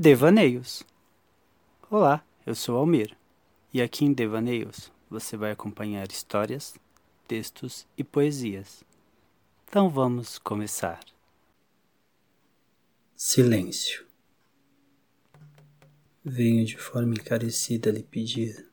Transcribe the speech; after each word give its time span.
Devaneios. 0.00 0.84
Olá, 1.90 2.24
eu 2.46 2.54
sou 2.54 2.76
Almir 2.76 3.16
e 3.74 3.82
aqui 3.82 4.04
em 4.04 4.12
Devaneios 4.12 4.92
você 5.10 5.36
vai 5.36 5.50
acompanhar 5.50 6.08
histórias, 6.12 6.76
textos 7.26 7.84
e 7.96 8.04
poesias. 8.04 8.84
Então 9.64 9.90
vamos 9.90 10.38
começar. 10.38 11.00
Silêncio. 13.16 14.06
Venho 16.24 16.64
de 16.64 16.78
forma 16.78 17.14
encarecida 17.14 17.90
lhe 17.90 18.04
pedir. 18.04 18.70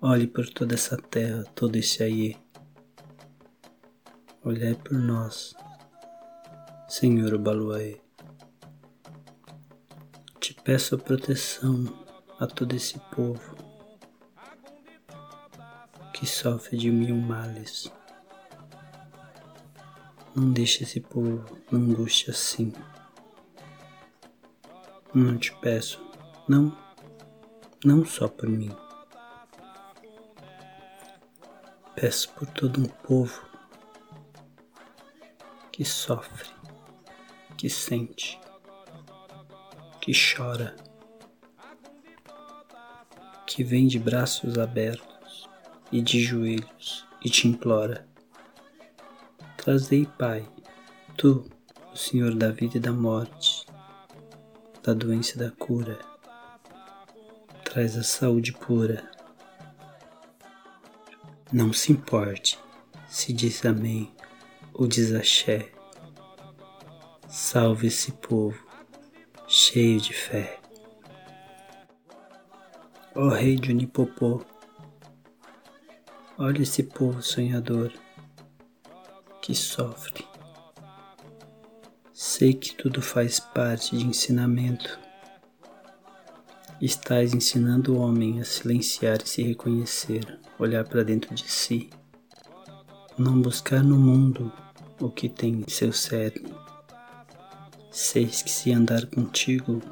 Olhe 0.00 0.28
por 0.28 0.48
toda 0.48 0.74
essa 0.74 0.96
terra, 0.96 1.42
todo 1.56 1.74
esse 1.74 2.04
aí. 2.04 2.36
Olhai 4.44 4.76
por 4.76 4.96
nós, 4.96 5.56
Senhor 6.88 7.36
Baluaê. 7.36 8.09
Te 10.50 10.54
peço 10.54 10.98
proteção 10.98 11.84
a 12.36 12.44
todo 12.44 12.74
esse 12.74 12.98
povo 13.14 13.54
que 16.12 16.26
sofre 16.26 16.76
de 16.76 16.90
mil 16.90 17.14
males. 17.14 17.88
Não 20.34 20.50
deixe 20.50 20.82
esse 20.82 21.00
povo 21.00 21.56
na 21.70 21.78
angústia 21.78 22.32
assim. 22.32 22.72
Não 25.14 25.38
te 25.38 25.54
peço, 25.60 26.04
não, 26.48 26.76
não 27.84 28.04
só 28.04 28.26
por 28.26 28.48
mim. 28.48 28.76
Peço 31.94 32.28
por 32.32 32.48
todo 32.48 32.80
um 32.80 32.88
povo 32.88 33.40
que 35.70 35.84
sofre, 35.84 36.50
que 37.56 37.70
sente 37.70 38.40
que 40.10 40.34
chora, 40.34 40.74
que 43.46 43.62
vem 43.62 43.86
de 43.86 43.96
braços 43.96 44.58
abertos 44.58 45.48
e 45.92 46.02
de 46.02 46.20
joelhos 46.20 47.06
e 47.24 47.30
te 47.30 47.46
implora. 47.46 48.08
Trazei, 49.56 50.06
Pai, 50.18 50.44
tu, 51.16 51.48
o 51.92 51.96
Senhor 51.96 52.34
da 52.34 52.50
vida 52.50 52.78
e 52.78 52.80
da 52.80 52.90
morte, 52.90 53.64
da 54.82 54.92
doença 54.94 55.36
e 55.36 55.38
da 55.38 55.52
cura, 55.52 55.96
traz 57.62 57.96
a 57.96 58.02
saúde 58.02 58.52
pura. 58.52 59.08
Não 61.52 61.72
se 61.72 61.92
importe 61.92 62.58
se 63.06 63.32
diz 63.32 63.64
amém 63.64 64.12
ou 64.74 64.88
diz 64.88 65.12
axé. 65.12 65.70
Salve 67.28 67.86
esse 67.86 68.10
povo 68.10 68.69
cheio 69.72 70.00
de 70.00 70.12
fé. 70.12 70.58
Ó 73.14 73.26
oh, 73.26 73.28
Rei 73.28 73.54
de 73.54 73.70
Unipopô, 73.70 74.44
olha 76.36 76.62
esse 76.62 76.82
povo 76.82 77.22
sonhador 77.22 77.92
que 79.40 79.54
sofre. 79.54 80.26
Sei 82.12 82.52
que 82.52 82.74
tudo 82.74 83.00
faz 83.00 83.38
parte 83.38 83.96
de 83.96 84.04
ensinamento. 84.04 84.98
Estás 86.82 87.32
ensinando 87.32 87.94
o 87.94 88.00
homem 88.00 88.40
a 88.40 88.44
silenciar 88.44 89.18
e 89.24 89.28
se 89.28 89.40
reconhecer, 89.40 90.40
olhar 90.58 90.84
para 90.84 91.04
dentro 91.04 91.32
de 91.32 91.48
si, 91.48 91.90
não 93.16 93.40
buscar 93.40 93.84
no 93.84 93.96
mundo 93.96 94.52
o 95.00 95.08
que 95.08 95.28
tem 95.28 95.60
em 95.60 95.70
seu 95.70 95.92
cerne 95.92 96.59
Seis 97.92 98.40
que 98.40 98.50
se 98.50 98.72
andar 98.72 99.06
contigo, 99.06 99.82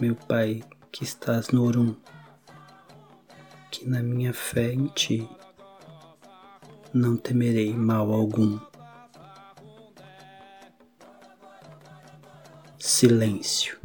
meu 0.00 0.16
Pai 0.16 0.62
que 0.90 1.04
estás 1.04 1.48
no 1.48 1.64
Orum, 1.64 1.94
que 3.70 3.88
na 3.88 4.02
minha 4.02 4.34
fé 4.34 4.72
em 4.72 4.86
ti 4.88 5.28
não 6.92 7.16
temerei 7.16 7.72
mal 7.72 8.12
algum. 8.12 8.58
Silêncio. 12.76 13.78